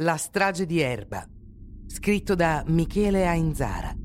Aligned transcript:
La 0.00 0.18
strage 0.18 0.66
di 0.66 0.78
Erba, 0.78 1.26
scritto 1.86 2.34
da 2.34 2.62
Michele 2.66 3.26
Ainzara. 3.26 3.96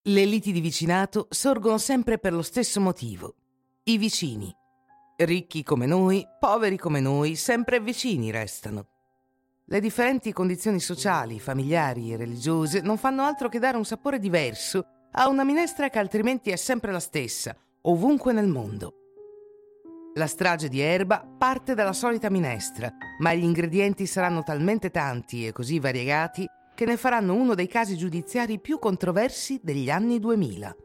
Le 0.00 0.24
liti 0.24 0.50
di 0.52 0.62
vicinato 0.62 1.26
sorgono 1.28 1.76
sempre 1.76 2.18
per 2.18 2.32
lo 2.32 2.40
stesso 2.40 2.80
motivo. 2.80 3.34
I 3.82 3.98
vicini. 3.98 4.50
Ricchi 5.18 5.62
come 5.62 5.86
noi, 5.86 6.26
poveri 6.38 6.76
come 6.76 7.00
noi, 7.00 7.36
sempre 7.36 7.80
vicini 7.80 8.30
restano. 8.30 8.88
Le 9.64 9.80
differenti 9.80 10.30
condizioni 10.30 10.78
sociali, 10.78 11.40
familiari 11.40 12.12
e 12.12 12.18
religiose 12.18 12.82
non 12.82 12.98
fanno 12.98 13.22
altro 13.22 13.48
che 13.48 13.58
dare 13.58 13.78
un 13.78 13.86
sapore 13.86 14.18
diverso 14.18 14.84
a 15.12 15.28
una 15.28 15.42
minestra 15.42 15.88
che 15.88 15.98
altrimenti 15.98 16.50
è 16.50 16.56
sempre 16.56 16.92
la 16.92 17.00
stessa, 17.00 17.56
ovunque 17.82 18.34
nel 18.34 18.46
mondo. 18.46 18.92
La 20.16 20.26
strage 20.26 20.68
di 20.68 20.80
Erba 20.80 21.26
parte 21.26 21.72
dalla 21.72 21.94
solita 21.94 22.28
minestra, 22.28 22.92
ma 23.20 23.32
gli 23.32 23.42
ingredienti 23.42 24.04
saranno 24.04 24.42
talmente 24.42 24.90
tanti 24.90 25.46
e 25.46 25.52
così 25.52 25.78
variegati 25.78 26.46
che 26.74 26.84
ne 26.84 26.98
faranno 26.98 27.32
uno 27.32 27.54
dei 27.54 27.68
casi 27.68 27.96
giudiziari 27.96 28.60
più 28.60 28.78
controversi 28.78 29.60
degli 29.62 29.88
anni 29.88 30.18
2000. 30.18 30.76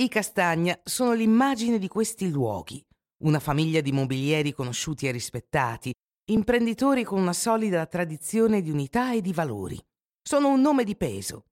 I 0.00 0.08
Castagna 0.08 0.78
sono 0.84 1.12
l'immagine 1.12 1.78
di 1.78 1.88
questi 1.88 2.30
luoghi, 2.30 2.80
una 3.24 3.40
famiglia 3.40 3.80
di 3.80 3.90
mobilieri 3.90 4.52
conosciuti 4.52 5.08
e 5.08 5.10
rispettati, 5.10 5.92
imprenditori 6.30 7.02
con 7.02 7.20
una 7.20 7.32
solida 7.32 7.84
tradizione 7.86 8.62
di 8.62 8.70
unità 8.70 9.12
e 9.12 9.20
di 9.20 9.32
valori. 9.32 9.76
Sono 10.22 10.50
un 10.50 10.60
nome 10.60 10.84
di 10.84 10.94
peso, 10.94 11.46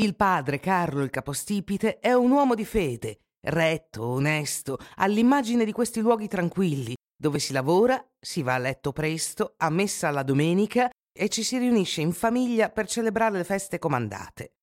il 0.00 0.16
padre 0.16 0.58
Carlo 0.58 1.02
il 1.02 1.10
capostipite 1.10 2.00
è 2.00 2.12
un 2.12 2.32
uomo 2.32 2.54
di 2.54 2.64
fede, 2.64 3.20
retto, 3.46 4.08
onesto, 4.08 4.76
all'immagine 4.96 5.64
di 5.64 5.70
questi 5.70 6.00
luoghi 6.00 6.26
tranquilli, 6.26 6.94
dove 7.16 7.38
si 7.38 7.52
lavora, 7.52 8.04
si 8.20 8.42
va 8.42 8.54
a 8.54 8.58
letto 8.58 8.92
presto, 8.92 9.54
a 9.56 9.70
messa 9.70 10.10
la 10.10 10.24
domenica 10.24 10.90
e 11.16 11.28
ci 11.28 11.44
si 11.44 11.56
riunisce 11.58 12.00
in 12.00 12.12
famiglia 12.12 12.68
per 12.68 12.88
celebrare 12.88 13.38
le 13.38 13.44
feste 13.44 13.78
comandate. 13.78 14.56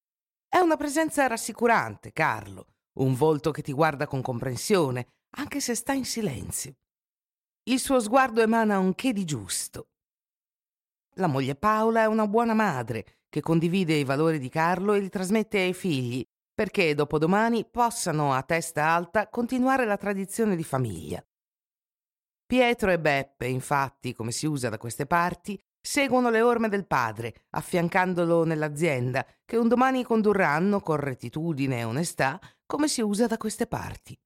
È 0.47 0.58
una 0.58 0.75
presenza 0.75 1.25
rassicurante, 1.27 2.11
Carlo, 2.11 2.65
un 3.00 3.14
volto 3.16 3.52
che 3.52 3.61
ti 3.61 3.72
guarda 3.72 4.08
con 4.08 4.22
comprensione, 4.22 5.08
anche 5.38 5.59
se 5.59 5.75
sta 5.75 5.94
in 5.94 6.06
silenzio. 6.06 6.73
Il 7.64 7.80
suo 7.80 8.00
sguardo 8.00 8.42
emana 8.42 8.80
un 8.80 8.95
che 8.95 9.14
di 9.14 9.23
giusto. 9.23 9.89
La 11.16 11.28
moglie 11.28 11.56
Paola 11.56 12.02
è 12.02 12.06
una 12.06 12.28
buona 12.28 12.53
madre, 12.53 13.20
che 13.30 13.42
condivide 13.42 13.94
i 13.94 14.03
valori 14.03 14.39
di 14.39 14.50
Carlo 14.50 14.94
e 14.94 15.00
li 15.00 15.09
trasmette 15.09 15.59
ai 15.59 15.73
figli, 15.73 16.23
perché 16.53 16.94
dopodomani 16.94 17.66
possano 17.66 18.33
a 18.33 18.44
testa 18.44 18.88
alta 18.89 19.30
continuare 19.30 19.86
la 19.86 19.98
tradizione 19.98 20.55
di 20.55 20.64
famiglia. 20.64 21.23
Pietro 22.45 22.92
e 22.92 23.00
Beppe, 23.00 23.48
infatti, 23.48 24.14
come 24.14 24.31
si 24.31 24.45
usa 24.45 24.67
da 24.67 24.78
queste 24.78 25.05
parti, 25.05 25.58
seguono 25.81 26.29
le 26.29 26.41
orme 26.41 26.69
del 26.69 26.85
padre, 26.85 27.45
affiancandolo 27.49 28.43
nell'azienda, 28.43 29.25
che 29.43 29.57
un 29.57 29.67
domani 29.67 30.03
condurranno 30.03 30.79
con 30.79 30.97
rettitudine 30.97 31.79
e 31.79 31.83
onestà, 31.83 32.39
come 32.65 32.87
si 32.87 33.01
usa 33.01 33.27
da 33.27 33.37
queste 33.37 33.67
parti. 33.67 34.17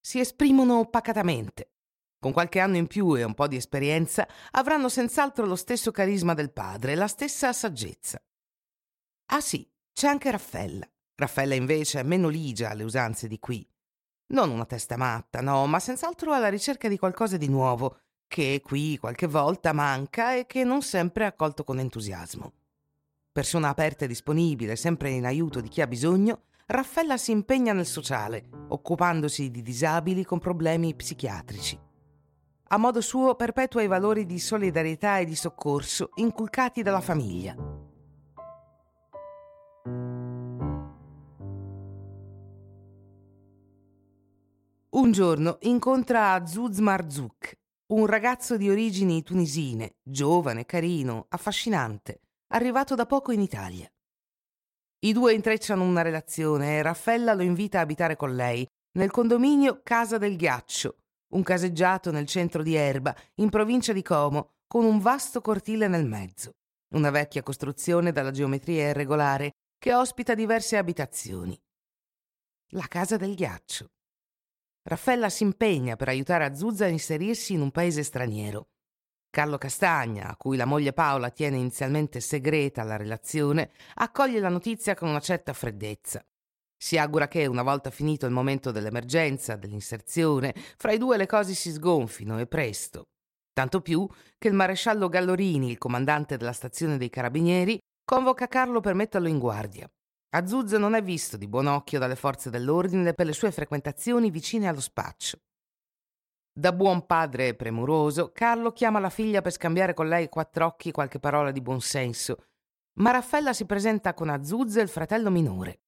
Si 0.00 0.18
esprimono 0.18 0.86
pacatamente. 0.86 1.72
Con 2.18 2.32
qualche 2.32 2.60
anno 2.60 2.76
in 2.76 2.86
più 2.86 3.14
e 3.16 3.22
un 3.22 3.34
po' 3.34 3.46
di 3.46 3.56
esperienza 3.56 4.26
avranno 4.52 4.88
senz'altro 4.88 5.44
lo 5.46 5.54
stesso 5.54 5.90
carisma 5.90 6.34
del 6.34 6.52
padre, 6.52 6.94
la 6.94 7.06
stessa 7.06 7.52
saggezza. 7.52 8.20
Ah 9.26 9.40
sì, 9.40 9.68
c'è 9.92 10.08
anche 10.08 10.30
Raffaella. 10.30 10.88
Raffaella 11.14 11.54
invece 11.54 12.00
è 12.00 12.02
meno 12.02 12.28
ligia 12.28 12.70
alle 12.70 12.84
usanze 12.84 13.28
di 13.28 13.38
qui. 13.38 13.68
Non 14.28 14.50
una 14.50 14.64
testa 14.64 14.96
matta, 14.96 15.40
no, 15.40 15.66
ma 15.66 15.78
senz'altro 15.78 16.32
alla 16.32 16.48
ricerca 16.48 16.88
di 16.88 16.98
qualcosa 16.98 17.36
di 17.36 17.48
nuovo, 17.48 18.00
che 18.28 18.60
qui 18.64 18.98
qualche 18.98 19.26
volta 19.26 19.72
manca 19.72 20.34
e 20.34 20.46
che 20.46 20.64
non 20.64 20.82
sempre 20.82 21.24
è 21.24 21.26
accolto 21.28 21.64
con 21.64 21.78
entusiasmo. 21.78 22.52
Persona 23.32 23.68
aperta 23.68 24.04
e 24.04 24.08
disponibile, 24.08 24.76
sempre 24.76 25.10
in 25.10 25.26
aiuto 25.26 25.60
di 25.60 25.68
chi 25.68 25.80
ha 25.80 25.86
bisogno, 25.86 26.42
Raffaella 26.66 27.16
si 27.16 27.30
impegna 27.30 27.72
nel 27.72 27.86
sociale, 27.86 28.48
occupandosi 28.68 29.50
di 29.50 29.62
disabili 29.62 30.24
con 30.24 30.38
problemi 30.38 30.94
psichiatrici. 30.94 31.78
A 32.68 32.76
modo 32.78 33.00
suo 33.00 33.36
perpetua 33.36 33.82
i 33.82 33.86
valori 33.86 34.26
di 34.26 34.40
solidarietà 34.40 35.18
e 35.18 35.24
di 35.24 35.36
soccorso 35.36 36.10
inculcati 36.14 36.82
dalla 36.82 37.00
famiglia. 37.00 37.54
Un 44.88 45.12
giorno 45.12 45.58
incontra 45.60 46.32
Azuz 46.32 46.78
Marzouk, 46.78 47.56
un 47.88 48.06
ragazzo 48.06 48.56
di 48.56 48.68
origini 48.68 49.22
tunisine, 49.22 49.98
giovane, 50.02 50.66
carino, 50.66 51.26
affascinante, 51.28 52.20
arrivato 52.48 52.96
da 52.96 53.06
poco 53.06 53.30
in 53.30 53.40
Italia. 53.40 53.88
I 55.00 55.12
due 55.12 55.34
intrecciano 55.34 55.84
una 55.84 56.02
relazione 56.02 56.78
e 56.78 56.82
Raffaella 56.82 57.32
lo 57.34 57.42
invita 57.42 57.78
a 57.78 57.82
abitare 57.82 58.16
con 58.16 58.34
lei 58.34 58.66
nel 58.96 59.12
condominio 59.12 59.82
Casa 59.84 60.18
del 60.18 60.36
Ghiaccio, 60.36 60.96
un 61.34 61.44
caseggiato 61.44 62.10
nel 62.10 62.26
centro 62.26 62.62
di 62.64 62.74
Erba, 62.74 63.14
in 63.36 63.50
provincia 63.50 63.92
di 63.92 64.02
Como, 64.02 64.54
con 64.66 64.84
un 64.84 64.98
vasto 64.98 65.40
cortile 65.40 65.86
nel 65.86 66.06
mezzo. 66.06 66.54
Una 66.94 67.10
vecchia 67.10 67.42
costruzione 67.42 68.10
dalla 68.10 68.32
geometria 68.32 68.88
irregolare 68.88 69.52
che 69.78 69.94
ospita 69.94 70.34
diverse 70.34 70.76
abitazioni. 70.76 71.56
La 72.70 72.86
Casa 72.88 73.16
del 73.16 73.36
Ghiaccio. 73.36 73.86
Raffaella 74.88 75.28
si 75.30 75.42
impegna 75.42 75.96
per 75.96 76.06
aiutare 76.06 76.44
Azuzza 76.44 76.84
a 76.84 76.88
inserirsi 76.88 77.54
in 77.54 77.60
un 77.60 77.72
paese 77.72 78.04
straniero. 78.04 78.68
Carlo 79.28 79.58
Castagna, 79.58 80.28
a 80.28 80.36
cui 80.36 80.56
la 80.56 80.64
moglie 80.64 80.92
Paola 80.92 81.30
tiene 81.30 81.56
inizialmente 81.56 82.20
segreta 82.20 82.84
la 82.84 82.96
relazione, 82.96 83.72
accoglie 83.94 84.38
la 84.38 84.48
notizia 84.48 84.94
con 84.94 85.08
una 85.08 85.18
certa 85.18 85.52
freddezza. 85.52 86.24
Si 86.78 86.96
augura 86.98 87.26
che, 87.26 87.46
una 87.46 87.64
volta 87.64 87.90
finito 87.90 88.26
il 88.26 88.32
momento 88.32 88.70
dell'emergenza, 88.70 89.56
dell'inserzione, 89.56 90.54
fra 90.76 90.92
i 90.92 90.98
due 90.98 91.16
le 91.16 91.26
cose 91.26 91.54
si 91.54 91.72
sgonfino 91.72 92.38
e 92.38 92.46
presto. 92.46 93.08
Tanto 93.52 93.80
più 93.80 94.08
che 94.38 94.46
il 94.46 94.54
maresciallo 94.54 95.08
Gallorini, 95.08 95.68
il 95.68 95.78
comandante 95.78 96.36
della 96.36 96.52
stazione 96.52 96.96
dei 96.96 97.10
carabinieri, 97.10 97.76
convoca 98.04 98.46
Carlo 98.46 98.78
per 98.78 98.94
metterlo 98.94 99.26
in 99.26 99.40
guardia. 99.40 99.90
Azuzzo 100.30 100.78
non 100.78 100.94
è 100.94 101.02
visto 101.02 101.36
di 101.36 101.46
buon 101.46 101.66
occhio 101.66 101.98
dalle 101.98 102.16
forze 102.16 102.50
dell'ordine 102.50 103.14
per 103.14 103.26
le 103.26 103.32
sue 103.32 103.52
frequentazioni 103.52 104.30
vicine 104.30 104.68
allo 104.68 104.80
spaccio. 104.80 105.38
Da 106.52 106.72
buon 106.72 107.06
padre 107.06 107.54
premuroso, 107.54 108.32
Carlo 108.32 108.72
chiama 108.72 108.98
la 108.98 109.10
figlia 109.10 109.42
per 109.42 109.52
scambiare 109.52 109.94
con 109.94 110.08
lei 110.08 110.28
quattro 110.28 110.66
occhi 110.66 110.90
qualche 110.90 111.18
parola 111.18 111.50
di 111.52 111.60
buonsenso, 111.60 112.44
ma 112.98 113.10
Raffaella 113.10 113.52
si 113.52 113.66
presenta 113.66 114.14
con 114.14 114.30
Azuzzo 114.30 114.78
e 114.78 114.82
il 114.82 114.88
fratello 114.88 115.30
minore. 115.30 115.80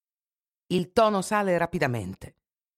Il 0.67 0.91
tono 0.93 1.21
sale 1.21 1.57
rapidamente. 1.57 2.35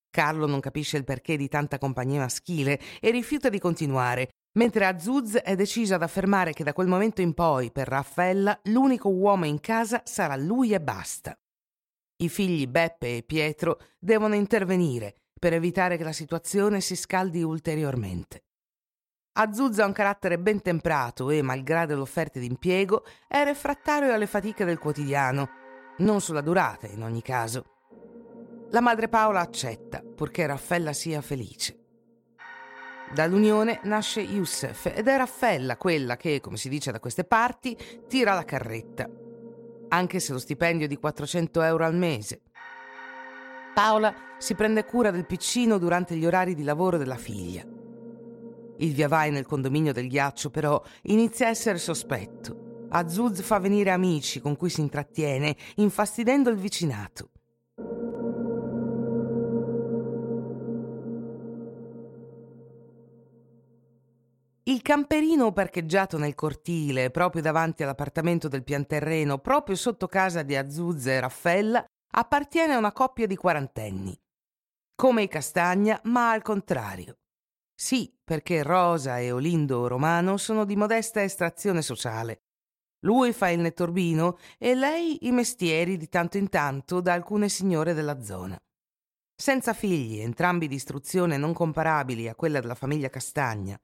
Carlo 0.10 0.46
non 0.46 0.60
capisce 0.60 0.98
il 0.98 1.04
perché 1.04 1.38
di 1.38 1.48
tanta 1.48 1.78
compagnia 1.78 2.22
maschile 2.22 2.80
e 3.00 3.12
rifiuta 3.12 3.50
di 3.50 3.60
continuare, 3.60 4.30
mentre 4.58 4.86
Azuz 4.86 5.36
è 5.36 5.56
decisa 5.56 5.96
ad 5.96 6.04
affermare 6.04 6.54
che 6.54 6.64
da 6.64 6.74
quel 6.74 6.88
momento 6.88 7.22
in 7.22 7.34
poi, 7.34 7.72
per 7.72 7.88
Raffaella, 7.88 8.60
l'unico 8.66 9.10
uomo 9.10 9.46
in 9.46 9.60
casa 9.60 10.02
sarà 10.06 10.36
lui 10.36 10.74
e 10.74 10.82
basta. 10.82 11.38
I 12.22 12.30
figli 12.30 12.68
Beppe 12.68 13.18
e 13.18 13.24
Pietro 13.24 13.80
devono 13.98 14.36
intervenire 14.36 15.16
per 15.40 15.54
evitare 15.54 15.98
che 15.98 16.04
la 16.04 16.12
situazione 16.12 16.80
si 16.80 16.96
scaldi 16.96 17.42
ulteriormente. 17.42 18.44
Azzuzza 19.40 19.84
ha 19.84 19.88
un 19.88 19.92
carattere 19.92 20.38
ben 20.38 20.62
temprato 20.62 21.32
e, 21.32 21.42
malgrado 21.42 21.96
le 21.96 22.02
offerte 22.02 22.40
d'impiego, 22.40 23.06
è 23.28 23.44
refrattario 23.44 24.14
alle 24.14 24.28
fatiche 24.28 24.66
del 24.66 24.78
quotidiano, 24.78 25.50
non 26.00 26.22
sulla 26.22 26.42
durata 26.42 26.86
in 26.86 27.02
ogni 27.02 27.24
caso. 27.24 27.66
La 28.70 28.82
madre 28.82 29.10
Paola 29.10 29.40
accetta, 29.40 30.04
purché 30.04 30.46
Raffaella 30.46 30.94
sia 30.94 31.22
felice. 31.22 31.80
Dall'unione 33.16 33.80
nasce 33.86 34.22
Youssef 34.22 34.92
ed 34.94 35.08
è 35.08 35.18
Raffaella 35.18 35.76
quella 35.76 36.18
che, 36.18 36.40
come 36.40 36.58
si 36.58 36.70
dice 36.70 36.92
da 36.92 37.00
queste 37.00 37.24
parti, 37.24 37.76
tira 38.08 38.36
la 38.36 38.46
carretta 38.46 39.21
anche 39.94 40.20
se 40.20 40.34
lo 40.34 40.40
stipendio 40.40 40.86
è 40.86 40.90
di 40.90 40.98
400 40.98 41.62
euro 41.62 41.86
al 41.86 41.96
mese. 41.96 42.42
Paola 43.74 44.14
si 44.38 44.56
prende 44.56 44.86
cura 44.86 45.12
del 45.12 45.26
piccino 45.26 45.78
durante 45.78 46.16
gli 46.16 46.26
orari 46.26 46.56
di 46.56 46.64
lavoro 46.64 46.98
della 46.98 47.18
figlia. 47.18 47.64
Il 48.78 48.94
via 48.94 49.08
vai 49.08 49.32
nel 49.32 49.46
condominio 49.46 49.94
del 49.94 50.08
ghiaccio, 50.08 50.50
però, 50.50 50.82
inizia 51.04 51.48
a 51.48 51.50
essere 51.50 51.78
sospetto. 51.78 52.88
Azuz 52.90 53.42
fa 53.42 53.60
venire 53.60 53.92
amici 53.92 54.42
con 54.42 54.58
cui 54.58 54.70
si 54.70 54.82
intrattiene, 54.82 55.56
infastidendo 55.76 56.50
il 56.50 56.58
vicinato. 56.58 57.30
Il 64.82 64.88
camperino 64.88 65.52
parcheggiato 65.52 66.18
nel 66.18 66.34
cortile, 66.34 67.12
proprio 67.12 67.44
davanti 67.44 67.84
all'appartamento 67.84 68.48
del 68.48 68.64
pianterreno, 68.64 69.38
proprio 69.38 69.76
sotto 69.76 70.08
casa 70.08 70.42
di 70.42 70.56
Azuz 70.56 71.06
e 71.06 71.20
Raffaella, 71.20 71.86
appartiene 72.16 72.74
a 72.74 72.80
una 72.80 72.92
coppia 72.92 73.28
di 73.28 73.36
quarantenni. 73.36 74.20
Come 74.96 75.22
i 75.22 75.28
Castagna, 75.28 76.02
ma 76.06 76.32
al 76.32 76.42
contrario. 76.42 77.20
Sì, 77.76 78.12
perché 78.24 78.64
Rosa 78.64 79.20
e 79.20 79.32
Olindo 79.32 79.86
Romano 79.86 80.38
sono 80.38 80.66
di 80.66 80.76
modesta 80.76 81.22
estrazione 81.22 81.84
sociale. 81.84 82.40
Lui 83.02 83.34
fa 83.34 83.50
il 83.50 83.60
nettorbino 83.60 84.40
e 84.58 84.74
lei 84.74 85.28
i 85.28 85.32
mestieri 85.32 85.96
di 85.96 86.10
tanto 86.10 86.38
in 86.38 86.50
tanto 86.50 87.02
da 87.02 87.14
alcune 87.14 87.50
signore 87.50 87.94
della 87.94 88.20
zona. 88.24 88.60
Senza 89.36 89.74
figli, 89.74 90.22
entrambi 90.22 90.68
di 90.68 90.74
istruzione 90.74 91.38
non 91.38 91.54
comparabili 91.54 92.28
a 92.28 92.34
quella 92.34 92.60
della 92.60 92.74
famiglia 92.74 93.10
Castagna. 93.10 93.80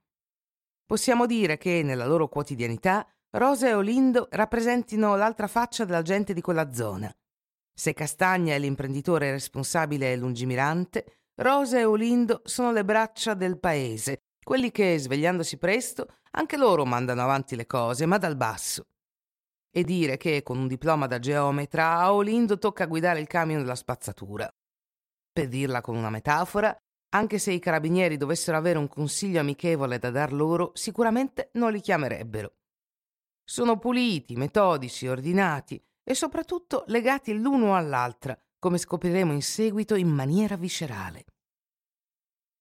Possiamo 0.88 1.26
dire 1.26 1.58
che, 1.58 1.84
nella 1.84 2.06
loro 2.06 2.30
quotidianità, 2.30 3.06
Rosa 3.32 3.68
e 3.68 3.74
Olindo 3.74 4.30
rappresentino 4.32 5.18
l'altra 5.18 5.48
faccia 5.48 5.84
della 5.84 6.02
gente 6.02 6.34
di 6.34 6.40
quella 6.40 6.72
zona. 6.72 7.14
Se 7.74 7.94
Castagna 7.94 8.54
è 8.54 8.60
l'imprenditore 8.60 9.32
responsabile 9.32 10.14
e 10.14 10.16
lungimirante, 10.16 11.24
Rosa 11.36 11.78
e 11.78 11.84
Olindo 11.84 12.42
sono 12.46 12.72
le 12.72 12.86
braccia 12.86 13.34
del 13.34 13.60
paese, 13.60 14.22
quelli 14.42 14.72
che, 14.72 14.98
svegliandosi 14.98 15.58
presto, 15.58 16.08
anche 16.32 16.56
loro 16.56 16.86
mandano 16.86 17.22
avanti 17.22 17.58
le 17.58 17.66
cose, 17.66 18.06
ma 18.06 18.18
dal 18.18 18.38
basso. 18.38 18.88
E 19.70 19.84
dire 19.84 20.16
che, 20.16 20.42
con 20.42 20.58
un 20.58 20.68
diploma 20.68 21.06
da 21.06 21.20
geometra, 21.20 21.98
a 21.98 22.14
Olindo 22.14 22.58
tocca 22.58 22.86
guidare 22.86 23.20
il 23.20 23.28
camion 23.28 23.60
della 23.60 23.76
spazzatura. 23.76 24.50
Per 25.34 25.48
dirla 25.50 25.82
con 25.82 25.98
una 25.98 26.10
metafora, 26.10 26.74
anche 27.10 27.40
se 27.40 27.52
i 27.52 27.60
carabinieri 27.60 28.18
dovessero 28.18 28.58
avere 28.58 28.78
un 28.78 28.88
consiglio 28.88 29.40
amichevole 29.40 29.98
da 30.00 30.12
dar 30.12 30.34
loro, 30.34 30.72
sicuramente 30.74 31.50
non 31.54 31.72
li 31.72 31.80
chiamerebbero. 31.80 32.56
Sono 33.44 33.78
puliti, 33.78 34.36
metodici, 34.36 35.08
ordinati 35.08 35.82
e 36.04 36.14
soprattutto 36.14 36.84
legati 36.88 37.34
l'uno 37.34 37.76
all'altra, 37.76 38.38
come 38.60 38.78
scopriremo 38.78 39.32
in 39.32 39.42
seguito 39.42 39.96
in 39.96 40.10
maniera 40.10 40.58
viscerale. 40.58 41.26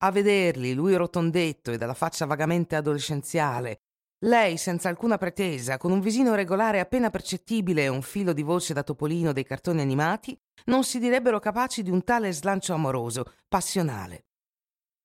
A 0.04 0.10
vederli, 0.10 0.74
lui 0.74 0.94
rotondetto 0.94 1.72
e 1.72 1.78
dalla 1.78 1.94
faccia 1.94 2.26
vagamente 2.26 2.76
adolescenziale, 2.76 3.80
lei 4.20 4.56
senza 4.56 4.88
alcuna 4.88 5.18
pretesa, 5.18 5.76
con 5.76 5.90
un 5.90 6.00
visino 6.00 6.34
regolare 6.34 6.80
appena 6.80 7.10
percettibile 7.10 7.84
e 7.84 7.88
un 7.88 8.02
filo 8.02 8.32
di 8.32 8.42
voce 8.42 8.72
da 8.72 8.82
topolino 8.82 9.32
dei 9.32 9.44
cartoni 9.44 9.80
animati, 9.80 10.38
non 10.66 10.84
si 10.84 10.98
direbbero 10.98 11.38
capaci 11.38 11.82
di 11.82 11.90
un 11.90 12.02
tale 12.02 12.32
slancio 12.32 12.72
amoroso, 12.72 13.32
passionale. 13.48 14.25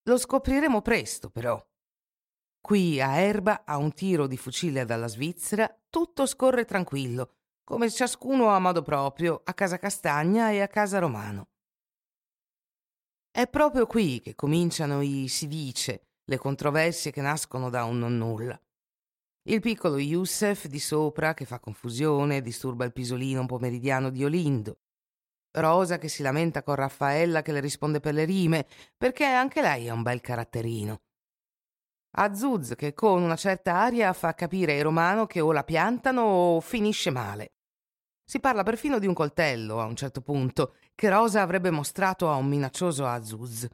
Lo 0.03 0.18
scopriremo 0.18 0.81
presto, 0.81 1.30
però. 1.30 1.63
Qui 2.59 3.01
a 3.01 3.18
Erba, 3.18 3.63
a 3.65 3.77
un 3.77 3.94
tiro 3.94 4.27
di 4.27 4.38
fucile 4.38 4.86
dalla 4.86 5.07
Svizzera, 5.07 5.74
tutto 5.89 6.25
scorre 6.25 6.65
tranquillo, 6.65 7.33
come 7.63 7.89
ciascuno 7.89 8.50
a 8.50 8.59
modo 8.59 8.81
proprio, 8.81 9.42
a 9.44 9.53
casa 9.53 9.77
Castagna 9.77 10.51
e 10.51 10.62
a 10.62 10.68
casa 10.68 11.00
Romano. 11.00 11.50
È 13.30 13.48
proprio 13.48 13.86
qui 13.86 14.19
che 14.21 14.36
cominciano 14.36 15.01
i 15.01 15.27
si 15.27 15.48
dice, 15.48 16.07
le 16.25 16.38
controversie 16.38 17.12
che 17.12 17.21
nascono 17.21 17.69
da 17.69 17.83
un 17.86 18.00
non 18.00 18.18
nulla. 18.18 18.59
Il 19.44 19.59
piccolo 19.59 19.97
Youssef 19.97 20.68
di 20.68 20.80
sopra 20.80 21.33
che 21.33 21.45
fa 21.45 21.59
confusione, 21.59 22.42
disturba 22.42 22.86
il 22.86 22.94
pisolino 22.94 23.45
pomeridiano 23.45 24.09
di 24.09 24.24
Olindo, 24.24 24.80
Rosa 25.53 25.98
che 25.98 26.07
si 26.07 26.24
lamenta 26.24 26.63
con 26.63 26.75
Raffaella 26.75 27.42
che 27.42 27.51
le 27.51 27.59
risponde 27.59 28.00
per 28.00 28.13
le 28.13 28.24
rime, 28.24 28.65
perché 28.98 29.25
anche 29.25 29.62
lei 29.62 29.89
ha 29.89 29.94
un 29.94 30.01
bel 30.01 30.21
caratterino. 30.21 31.01
Azuz 32.13 32.74
che 32.75 32.94
con 32.94 33.21
una 33.21 33.36
certa 33.36 33.75
aria 33.75 34.13
fa 34.13 34.33
capire 34.33 34.74
ai 34.74 34.81
Romano 34.81 35.25
che 35.25 35.39
o 35.42 35.51
la 35.51 35.63
piantano 35.63 36.21
o 36.21 36.59
finisce 36.62 37.09
male. 37.09 37.53
Si 38.24 38.39
parla 38.39 38.63
perfino 38.63 38.98
di 39.00 39.07
un 39.07 39.13
coltello, 39.13 39.81
a 39.81 39.86
un 39.86 39.95
certo 39.95 40.21
punto, 40.21 40.75
che 40.95 41.09
Rosa 41.09 41.42
avrebbe 41.42 41.69
mostrato 41.69 42.30
a 42.30 42.36
un 42.36 42.47
minaccioso 42.47 43.06
Azuz. 43.06 43.68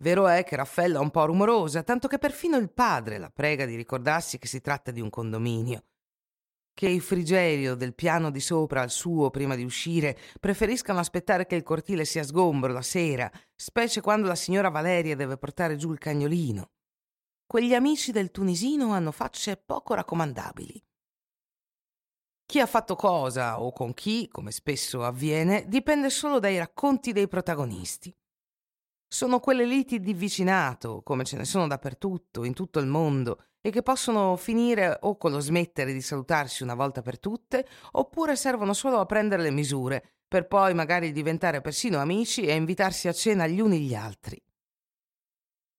Vero 0.00 0.26
è 0.26 0.44
che 0.44 0.56
Raffaella 0.56 0.98
è 0.98 1.02
un 1.02 1.10
po' 1.10 1.24
rumorosa, 1.24 1.82
tanto 1.82 2.08
che 2.08 2.18
perfino 2.18 2.56
il 2.58 2.70
padre 2.70 3.16
la 3.16 3.30
prega 3.30 3.64
di 3.64 3.76
ricordarsi 3.76 4.38
che 4.38 4.48
si 4.48 4.60
tratta 4.60 4.90
di 4.90 5.00
un 5.00 5.08
condominio 5.08 5.84
che 6.74 6.88
il 6.88 7.00
frigerio 7.00 7.76
del 7.76 7.94
piano 7.94 8.30
di 8.30 8.40
sopra 8.40 8.82
al 8.82 8.90
suo 8.90 9.30
prima 9.30 9.54
di 9.54 9.62
uscire 9.62 10.18
preferiscano 10.40 10.98
aspettare 10.98 11.46
che 11.46 11.54
il 11.54 11.62
cortile 11.62 12.04
sia 12.04 12.24
sgombro 12.24 12.72
la 12.72 12.82
sera, 12.82 13.30
specie 13.54 14.00
quando 14.00 14.26
la 14.26 14.34
signora 14.34 14.68
Valeria 14.68 15.14
deve 15.14 15.38
portare 15.38 15.76
giù 15.76 15.92
il 15.92 15.98
cagnolino. 15.98 16.72
Quegli 17.46 17.74
amici 17.74 18.10
del 18.10 18.32
tunisino 18.32 18.92
hanno 18.92 19.12
facce 19.12 19.56
poco 19.56 19.94
raccomandabili. 19.94 20.84
Chi 22.46 22.60
ha 22.60 22.66
fatto 22.66 22.96
cosa 22.96 23.62
o 23.62 23.72
con 23.72 23.94
chi, 23.94 24.28
come 24.28 24.50
spesso 24.50 25.04
avviene, 25.04 25.64
dipende 25.66 26.10
solo 26.10 26.40
dai 26.40 26.58
racconti 26.58 27.12
dei 27.12 27.28
protagonisti. 27.28 28.14
Sono 29.14 29.38
quelle 29.38 29.64
liti 29.64 30.00
di 30.00 30.12
vicinato, 30.12 31.00
come 31.04 31.22
ce 31.22 31.36
ne 31.36 31.44
sono 31.44 31.68
dappertutto, 31.68 32.42
in 32.42 32.52
tutto 32.52 32.80
il 32.80 32.88
mondo, 32.88 33.44
e 33.60 33.70
che 33.70 33.80
possono 33.80 34.34
finire 34.34 34.98
o 35.02 35.16
con 35.16 35.30
lo 35.30 35.38
smettere 35.38 35.92
di 35.92 36.00
salutarsi 36.00 36.64
una 36.64 36.74
volta 36.74 37.00
per 37.00 37.20
tutte, 37.20 37.64
oppure 37.92 38.34
servono 38.34 38.72
solo 38.72 38.98
a 38.98 39.06
prendere 39.06 39.42
le 39.42 39.52
misure, 39.52 40.16
per 40.26 40.48
poi 40.48 40.74
magari 40.74 41.12
diventare 41.12 41.60
persino 41.60 41.98
amici 41.98 42.42
e 42.42 42.56
invitarsi 42.56 43.06
a 43.06 43.12
cena 43.12 43.46
gli 43.46 43.60
uni 43.60 43.82
gli 43.82 43.94
altri. 43.94 44.36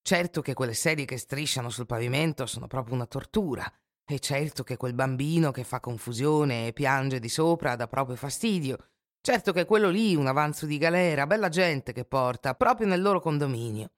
Certo 0.02 0.42
che 0.42 0.54
quelle 0.54 0.74
sedie 0.74 1.04
che 1.04 1.18
strisciano 1.18 1.70
sul 1.70 1.88
pavimento 1.88 2.46
sono 2.46 2.68
proprio 2.68 2.96
una 2.96 3.06
tortura, 3.06 3.70
e 4.06 4.20
certo 4.20 4.64
che 4.64 4.78
quel 4.78 4.94
bambino 4.94 5.52
che 5.52 5.66
fa 5.66 5.82
confusione 5.82 6.68
e 6.68 6.72
piange 6.72 7.20
di 7.20 7.28
sopra 7.28 7.76
dà 7.76 7.90
proprio 7.90 8.16
fastidio, 8.16 8.78
Certo 9.26 9.54
che 9.54 9.66
quello 9.66 9.90
lì, 9.90 10.14
un 10.16 10.28
avanzo 10.28 10.68
di 10.68 10.78
galera, 10.78 11.26
bella 11.26 11.50
gente 11.50 11.94
che 11.94 12.06
porta, 12.06 12.54
proprio 12.54 12.86
nel 12.86 13.02
loro 13.02 13.20
condominio. 13.20 13.90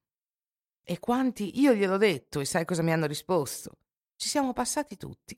E 0.82 1.00
quanti 1.00 1.60
io 1.60 1.74
gliel'ho 1.74 1.98
detto 1.98 2.40
e 2.40 2.46
sai 2.46 2.64
cosa 2.64 2.82
mi 2.82 2.94
hanno 2.94 3.08
risposto? 3.08 3.72
Ci 4.16 4.30
siamo 4.30 4.54
passati 4.54 4.96
tutti. 4.96 5.38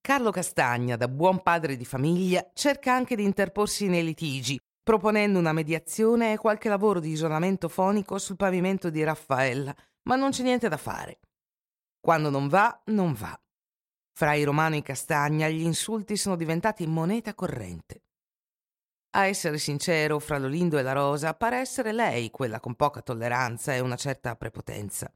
Carlo 0.00 0.32
Castagna, 0.32 0.96
da 0.96 1.06
buon 1.06 1.44
padre 1.44 1.76
di 1.76 1.84
famiglia, 1.84 2.50
cerca 2.54 2.92
anche 2.92 3.14
di 3.14 3.22
interporsi 3.22 3.86
nei 3.86 4.02
litigi, 4.02 4.58
proponendo 4.82 5.38
una 5.38 5.52
mediazione 5.52 6.32
e 6.32 6.38
qualche 6.38 6.68
lavoro 6.68 6.98
di 6.98 7.10
isolamento 7.10 7.68
fonico 7.68 8.18
sul 8.18 8.34
pavimento 8.34 8.90
di 8.90 9.04
Raffaella, 9.04 9.72
ma 10.08 10.16
non 10.16 10.30
c'è 10.30 10.42
niente 10.42 10.68
da 10.68 10.76
fare. 10.76 11.20
Quando 12.00 12.30
non 12.30 12.48
va, 12.48 12.82
non 12.86 13.12
va. 13.12 13.40
Fra 14.12 14.34
i 14.34 14.42
romani 14.42 14.78
e 14.78 14.82
Castagna 14.82 15.48
gli 15.48 15.60
insulti 15.60 16.16
sono 16.16 16.34
diventati 16.34 16.84
moneta 16.88 17.32
corrente. 17.32 18.02
A 19.14 19.26
essere 19.26 19.58
sincero, 19.58 20.18
fra 20.18 20.38
Lolindo 20.38 20.78
e 20.78 20.82
la 20.82 20.92
Rosa 20.92 21.34
pare 21.34 21.58
essere 21.58 21.92
lei 21.92 22.30
quella 22.30 22.60
con 22.60 22.74
poca 22.76 23.02
tolleranza 23.02 23.74
e 23.74 23.80
una 23.80 23.96
certa 23.96 24.36
prepotenza. 24.36 25.12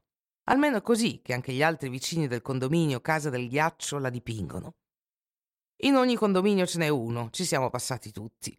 Almeno 0.49 0.81
così 0.83 1.19
che 1.23 1.33
anche 1.33 1.51
gli 1.51 1.63
altri 1.63 1.89
vicini 1.89 2.27
del 2.27 2.43
condominio 2.43 3.01
Casa 3.01 3.31
del 3.31 3.49
Ghiaccio 3.49 3.97
la 3.97 4.11
dipingono. 4.11 4.75
In 5.81 5.95
ogni 5.95 6.15
condominio 6.15 6.67
ce 6.67 6.77
n'è 6.77 6.89
uno, 6.89 7.29
ci 7.31 7.43
siamo 7.43 7.71
passati 7.71 8.11
tutti. 8.11 8.55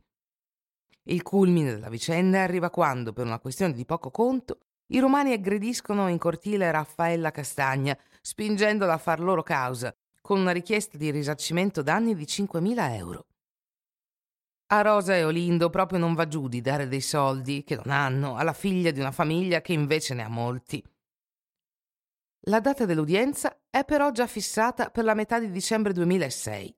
Il 1.05 1.23
culmine 1.23 1.73
della 1.73 1.89
vicenda 1.89 2.43
arriva 2.43 2.69
quando, 2.69 3.13
per 3.13 3.25
una 3.25 3.39
questione 3.39 3.75
di 3.75 3.85
poco 3.85 4.11
conto, 4.11 4.59
i 4.89 4.99
romani 4.99 5.33
aggrediscono 5.33 6.09
in 6.09 6.19
cortile 6.19 6.69
Raffaella 6.73 7.31
Castagna, 7.31 7.97
spingendola 8.21 8.95
a 8.95 8.99
far 8.99 9.21
loro 9.21 9.45
causa, 9.45 9.95
con 10.21 10.41
una 10.41 10.51
richiesta 10.51 10.99
di 10.99 11.13
risarcimento 11.13 11.81
danni 11.83 12.17
di 12.17 12.25
5.000 12.25 12.95
euro. 12.97 13.27
A 14.71 14.83
Rosa 14.83 15.17
e 15.17 15.25
Olindo 15.25 15.71
proprio 15.71 15.99
non 15.99 16.13
va 16.13 16.29
giù 16.29 16.47
di 16.47 16.61
dare 16.61 16.89
dei 16.89 17.01
soldi, 17.01 17.65
che 17.65 17.75
non 17.75 17.89
hanno, 17.91 18.37
alla 18.37 18.53
figlia 18.53 18.91
di 18.91 19.01
una 19.01 19.13
famiglia 19.13 19.63
che 19.63 19.73
invece 19.73 20.13
ne 20.13 20.23
ha 20.23 20.29
molti. 20.29 20.85
La 22.49 22.61
data 22.61 22.85
dell'udienza 22.85 23.63
è 23.71 23.85
però 23.87 24.11
già 24.11 24.27
fissata 24.27 24.91
per 24.91 25.05
la 25.05 25.15
metà 25.15 25.39
di 25.39 25.51
dicembre 25.51 25.95
2006. 25.95 26.77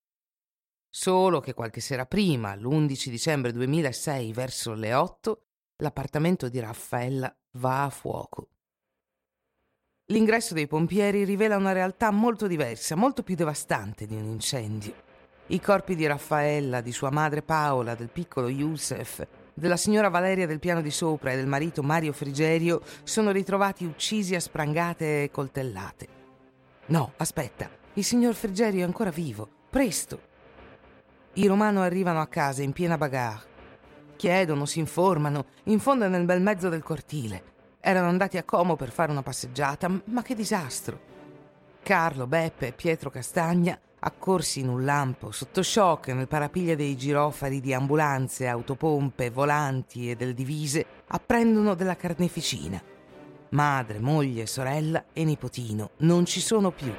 Solo 0.89 1.41
che 1.41 1.53
qualche 1.53 1.81
sera 1.81 2.07
prima, 2.07 2.55
l'11 2.55 3.09
dicembre 3.09 3.53
2006, 3.53 4.33
verso 4.33 4.75
le 4.75 4.95
8, 4.95 5.47
l'appartamento 5.79 6.49
di 6.49 6.61
Raffaella 6.61 7.37
va 7.55 7.85
a 7.85 7.91
fuoco. 7.91 8.51
L'ingresso 10.07 10.55
dei 10.55 10.69
pompieri 10.69 11.25
rivela 11.25 11.57
una 11.57 11.73
realtà 11.73 12.13
molto 12.13 12.47
diversa, 12.47 12.95
molto 12.95 13.25
più 13.25 13.35
devastante 13.35 14.07
di 14.07 14.15
un 14.15 14.25
incendio. 14.25 15.10
I 15.53 15.61
corpi 15.61 15.97
di 15.97 16.07
Raffaella, 16.07 16.81
di 16.81 16.93
sua 16.93 17.11
madre 17.11 17.43
Paola, 17.43 17.97
del 17.97 18.09
piccolo 18.09 18.49
Youssef, 18.49 19.27
della 19.53 19.77
signora 19.77 20.09
Valeria 20.09 20.47
del 20.47 20.61
piano 20.61 20.81
di 20.81 20.93
sopra 20.93 21.33
e 21.33 21.37
del 21.37 21.49
marito 21.49 21.83
Mario 21.83 22.13
Frigerio 22.13 22.81
sono 23.03 23.33
ritrovati 23.33 23.85
uccisi 23.85 24.37
a 24.37 24.41
sprangate 24.41 25.25
e 25.25 25.31
coltellate. 25.33 26.09
No, 26.87 27.15
aspetta, 27.17 27.69
il 27.95 28.05
signor 28.05 28.35
Frigerio 28.35 28.83
è 28.83 28.85
ancora 28.85 29.11
vivo, 29.11 29.49
presto. 29.69 30.21
I 31.33 31.49
Romano 31.49 31.83
arrivano 31.83 32.21
a 32.21 32.29
casa 32.29 32.63
in 32.63 32.71
piena 32.71 32.97
bagarre. 32.97 33.49
Chiedono, 34.15 34.67
si 34.67 34.79
informano, 34.79 35.47
in 35.65 35.81
fondo 35.81 36.07
nel 36.07 36.27
bel 36.27 36.43
mezzo 36.43 36.69
del 36.69 36.85
cortile. 36.85 37.43
Erano 37.81 38.07
andati 38.07 38.39
a 38.39 38.45
Como 38.45 38.77
per 38.77 38.93
fare 38.93 39.11
una 39.11 39.23
passeggiata, 39.23 39.91
ma 40.05 40.23
che 40.23 40.37
disastro. 40.37 41.09
Carlo, 41.83 42.29
Beppe 42.29 42.69
e 42.69 42.73
Pietro 42.73 43.11
Castagna, 43.11 43.77
accorsi 44.01 44.61
in 44.61 44.69
un 44.69 44.85
lampo, 44.85 45.31
sotto 45.31 45.63
shock 45.63 46.09
nel 46.09 46.29
parapiglia 46.29 46.75
dei 46.75 46.97
girofari 46.97 47.61
di 47.61 47.75
ambulanze, 47.75 48.47
autopompe, 48.47 49.31
volanti 49.31 50.11
e 50.11 50.17
delle 50.17 50.35
divise, 50.35 50.87
apprendono 51.09 51.75
della 51.75 51.97
carneficina. 51.97 52.83
Madre, 53.51 53.99
moglie, 53.99 54.47
sorella 54.47 55.07
e 55.13 55.25
nipotino 55.25 55.91
non 55.99 56.25
ci 56.25 56.41
sono 56.41 56.71
più. 56.71 56.93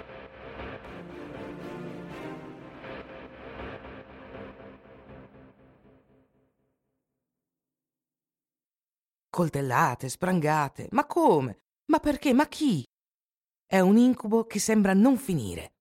Coltellate, 9.30 10.10
sprangate. 10.10 10.90
Ma 10.92 11.06
come? 11.06 11.60
Ma 11.86 12.00
perché? 12.00 12.34
Ma 12.34 12.48
chi? 12.48 12.86
È 13.66 13.80
un 13.80 13.96
incubo 13.96 14.44
che 14.44 14.60
sembra 14.60 14.94
non 14.94 15.18
finire. 15.18 15.72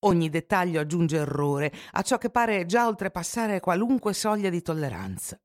Ogni 0.00 0.28
dettaglio 0.28 0.80
aggiunge 0.80 1.16
errore 1.16 1.72
a 1.92 2.02
ciò 2.02 2.18
che 2.18 2.30
pare 2.30 2.66
già 2.66 2.86
oltrepassare 2.86 3.60
qualunque 3.60 4.12
soglia 4.12 4.50
di 4.50 4.60
tolleranza. 4.60 5.40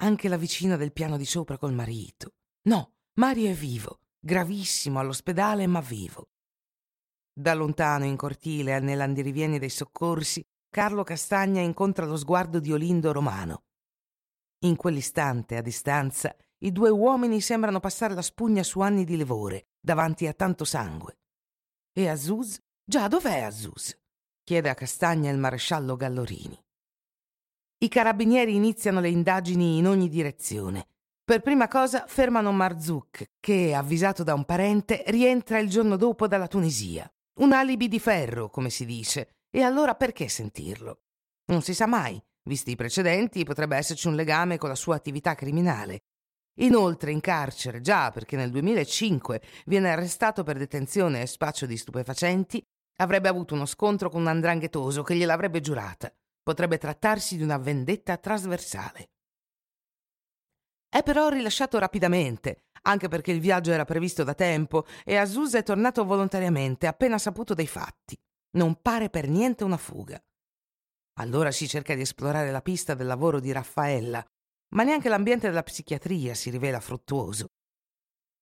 Anche 0.00 0.28
la 0.28 0.36
vicina 0.36 0.76
del 0.76 0.92
piano 0.92 1.16
di 1.16 1.24
sopra 1.24 1.56
col 1.56 1.72
marito. 1.72 2.34
No, 2.68 2.92
Mario 3.14 3.50
è 3.50 3.54
vivo, 3.54 4.00
gravissimo 4.20 5.00
all'ospedale, 5.00 5.66
ma 5.66 5.80
vivo. 5.80 6.28
Da 7.32 7.54
lontano 7.54 8.04
in 8.04 8.16
cortile, 8.16 8.78
nell'andirivieni 8.80 9.58
dei 9.58 9.70
soccorsi, 9.70 10.44
Carlo 10.70 11.02
Castagna 11.02 11.60
incontra 11.60 12.04
lo 12.04 12.16
sguardo 12.16 12.60
di 12.60 12.72
Olindo 12.72 13.12
Romano. 13.12 13.62
In 14.64 14.76
quell'istante, 14.76 15.56
a 15.56 15.62
distanza, 15.62 16.34
i 16.58 16.72
due 16.72 16.90
uomini 16.90 17.40
sembrano 17.40 17.80
passare 17.80 18.14
la 18.14 18.22
spugna 18.22 18.62
su 18.62 18.80
anni 18.80 19.04
di 19.04 19.16
levore, 19.16 19.68
davanti 19.80 20.26
a 20.26 20.34
tanto 20.34 20.64
sangue. 20.64 21.20
E 21.92 22.08
Azuz? 22.08 22.58
Già, 22.88 23.06
dov'è 23.06 23.42
Azuz? 23.42 23.94
chiede 24.42 24.70
a 24.70 24.74
Castagna 24.74 25.30
il 25.30 25.36
maresciallo 25.36 25.94
Gallorini. 25.94 26.58
I 27.80 27.88
carabinieri 27.88 28.54
iniziano 28.54 29.00
le 29.00 29.10
indagini 29.10 29.76
in 29.76 29.86
ogni 29.86 30.08
direzione. 30.08 30.86
Per 31.22 31.42
prima 31.42 31.68
cosa 31.68 32.06
fermano 32.06 32.50
Marzouk, 32.50 33.32
che, 33.40 33.74
avvisato 33.74 34.22
da 34.22 34.32
un 34.32 34.46
parente, 34.46 35.02
rientra 35.08 35.58
il 35.58 35.68
giorno 35.68 35.96
dopo 35.96 36.26
dalla 36.26 36.46
Tunisia. 36.48 37.06
Un 37.40 37.52
alibi 37.52 37.88
di 37.88 37.98
ferro, 37.98 38.48
come 38.48 38.70
si 38.70 38.86
dice. 38.86 39.36
E 39.50 39.60
allora 39.60 39.94
perché 39.94 40.26
sentirlo? 40.28 41.02
Non 41.48 41.60
si 41.60 41.74
sa 41.74 41.84
mai. 41.84 42.18
Visti 42.44 42.70
i 42.70 42.76
precedenti, 42.76 43.44
potrebbe 43.44 43.76
esserci 43.76 44.06
un 44.06 44.14
legame 44.14 44.56
con 44.56 44.70
la 44.70 44.74
sua 44.74 44.96
attività 44.96 45.34
criminale. 45.34 46.04
Inoltre 46.60 47.12
in 47.12 47.20
carcere, 47.20 47.82
già 47.82 48.10
perché 48.10 48.34
nel 48.36 48.50
2005 48.50 49.42
viene 49.66 49.90
arrestato 49.90 50.42
per 50.42 50.56
detenzione 50.56 51.20
e 51.20 51.26
spaccio 51.26 51.66
di 51.66 51.76
stupefacenti, 51.76 52.64
avrebbe 53.00 53.28
avuto 53.28 53.54
uno 53.54 53.66
scontro 53.66 54.10
con 54.10 54.20
un 54.20 54.28
andranghetoso 54.28 55.02
che 55.02 55.14
gliel'avrebbe 55.14 55.60
giurata. 55.60 56.12
Potrebbe 56.42 56.78
trattarsi 56.78 57.36
di 57.36 57.42
una 57.42 57.58
vendetta 57.58 58.16
trasversale. 58.16 59.10
È 60.88 61.02
però 61.02 61.28
rilasciato 61.28 61.78
rapidamente, 61.78 62.64
anche 62.82 63.08
perché 63.08 63.32
il 63.32 63.40
viaggio 63.40 63.72
era 63.72 63.84
previsto 63.84 64.24
da 64.24 64.34
tempo 64.34 64.86
e 65.04 65.16
Azus 65.16 65.54
è 65.54 65.62
tornato 65.62 66.04
volontariamente 66.04 66.86
appena 66.86 67.18
saputo 67.18 67.52
dei 67.52 67.66
fatti. 67.66 68.18
Non 68.52 68.80
pare 68.80 69.10
per 69.10 69.28
niente 69.28 69.64
una 69.64 69.76
fuga. 69.76 70.18
Allora 71.18 71.50
si 71.50 71.68
cerca 71.68 71.94
di 71.94 72.00
esplorare 72.00 72.50
la 72.50 72.62
pista 72.62 72.94
del 72.94 73.06
lavoro 73.06 73.40
di 73.40 73.52
Raffaella, 73.52 74.24
ma 74.74 74.82
neanche 74.84 75.08
l'ambiente 75.08 75.48
della 75.48 75.62
psichiatria 75.62 76.34
si 76.34 76.48
rivela 76.48 76.80
fruttuoso. 76.80 77.48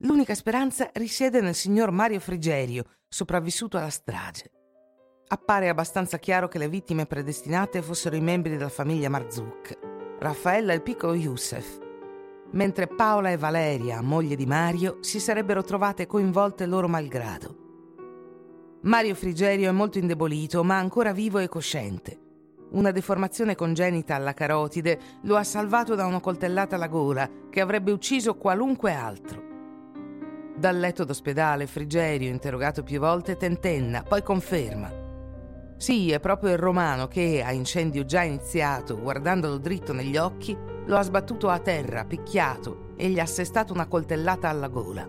L'unica 0.00 0.34
speranza 0.34 0.90
risiede 0.92 1.40
nel 1.40 1.54
signor 1.54 1.90
Mario 1.90 2.20
Frigerio, 2.20 2.84
sopravvissuto 3.08 3.78
alla 3.78 3.88
strage. 3.88 4.50
Appare 5.28 5.70
abbastanza 5.70 6.18
chiaro 6.18 6.48
che 6.48 6.58
le 6.58 6.68
vittime 6.68 7.06
predestinate 7.06 7.80
fossero 7.80 8.14
i 8.14 8.20
membri 8.20 8.50
della 8.50 8.68
famiglia 8.68 9.08
Marzouk, 9.08 9.78
Raffaella 10.18 10.72
e 10.72 10.76
il 10.76 10.82
piccolo 10.82 11.14
Youssef, 11.14 11.78
mentre 12.50 12.88
Paola 12.88 13.30
e 13.30 13.38
Valeria, 13.38 14.02
moglie 14.02 14.36
di 14.36 14.44
Mario, 14.44 14.98
si 15.00 15.18
sarebbero 15.18 15.64
trovate 15.64 16.06
coinvolte 16.06 16.66
loro 16.66 16.88
malgrado. 16.88 17.56
Mario 18.82 19.14
Frigerio 19.14 19.70
è 19.70 19.72
molto 19.72 19.96
indebolito, 19.96 20.62
ma 20.62 20.76
ancora 20.76 21.12
vivo 21.12 21.38
e 21.38 21.48
cosciente. 21.48 22.20
Una 22.72 22.90
deformazione 22.90 23.54
congenita 23.54 24.14
alla 24.14 24.34
carotide 24.34 25.00
lo 25.22 25.36
ha 25.36 25.44
salvato 25.44 25.94
da 25.94 26.04
una 26.04 26.20
coltellata 26.20 26.76
alla 26.76 26.86
gola 26.86 27.30
che 27.48 27.62
avrebbe 27.62 27.92
ucciso 27.92 28.36
qualunque 28.36 28.92
altro. 28.92 29.54
Dal 30.58 30.78
letto 30.78 31.04
d'ospedale, 31.04 31.66
Frigerio, 31.66 32.30
interrogato 32.30 32.82
più 32.82 32.98
volte, 32.98 33.36
tentenna, 33.36 34.02
poi 34.02 34.22
conferma. 34.22 34.90
Sì, 35.76 36.10
è 36.10 36.18
proprio 36.18 36.52
il 36.52 36.58
romano 36.58 37.08
che, 37.08 37.42
a 37.44 37.52
incendio 37.52 38.06
già 38.06 38.22
iniziato, 38.22 38.98
guardandolo 38.98 39.58
dritto 39.58 39.92
negli 39.92 40.16
occhi, 40.16 40.56
lo 40.86 40.96
ha 40.96 41.02
sbattuto 41.02 41.50
a 41.50 41.58
terra, 41.58 42.06
picchiato, 42.06 42.94
e 42.96 43.10
gli 43.10 43.18
ha 43.18 43.24
assestato 43.24 43.74
una 43.74 43.86
coltellata 43.86 44.48
alla 44.48 44.68
gola. 44.68 45.06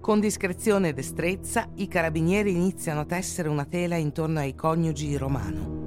Con 0.00 0.20
discrezione 0.20 0.90
e 0.90 0.94
destrezza, 0.94 1.68
i 1.74 1.88
carabinieri 1.88 2.52
iniziano 2.52 3.00
a 3.00 3.04
tessere 3.04 3.48
una 3.48 3.64
tela 3.64 3.96
intorno 3.96 4.38
ai 4.38 4.54
coniugi 4.54 5.16
romano. 5.16 5.77